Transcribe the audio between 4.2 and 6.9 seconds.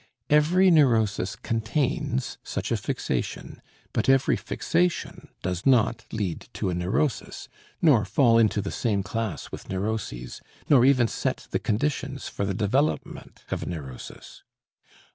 fixation does not lead to a